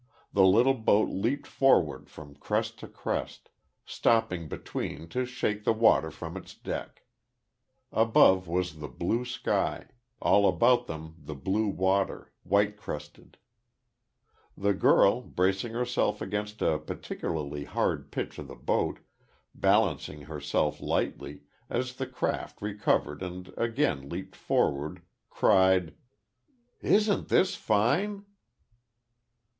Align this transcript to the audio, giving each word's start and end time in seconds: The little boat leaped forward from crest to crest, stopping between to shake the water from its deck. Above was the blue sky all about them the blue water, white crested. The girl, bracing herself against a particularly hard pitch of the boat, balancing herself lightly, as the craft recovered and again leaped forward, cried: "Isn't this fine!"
The 0.33 0.43
little 0.47 0.73
boat 0.73 1.09
leaped 1.09 1.45
forward 1.45 2.09
from 2.09 2.33
crest 2.33 2.79
to 2.79 2.87
crest, 2.87 3.51
stopping 3.85 4.47
between 4.47 5.07
to 5.09 5.25
shake 5.27 5.63
the 5.63 5.73
water 5.73 6.09
from 6.09 6.35
its 6.35 6.55
deck. 6.55 7.03
Above 7.91 8.47
was 8.47 8.79
the 8.79 8.87
blue 8.87 9.25
sky 9.25 9.89
all 10.19 10.49
about 10.49 10.87
them 10.87 11.13
the 11.19 11.35
blue 11.35 11.67
water, 11.67 12.33
white 12.41 12.77
crested. 12.77 13.37
The 14.57 14.73
girl, 14.73 15.21
bracing 15.21 15.73
herself 15.73 16.19
against 16.19 16.63
a 16.63 16.79
particularly 16.79 17.65
hard 17.65 18.11
pitch 18.11 18.39
of 18.39 18.47
the 18.47 18.55
boat, 18.55 18.97
balancing 19.53 20.21
herself 20.21 20.81
lightly, 20.81 21.41
as 21.69 21.93
the 21.97 22.07
craft 22.07 22.59
recovered 22.59 23.21
and 23.21 23.53
again 23.55 24.09
leaped 24.09 24.35
forward, 24.35 25.03
cried: 25.29 25.93
"Isn't 26.81 27.27
this 27.27 27.53
fine!" 27.53 28.25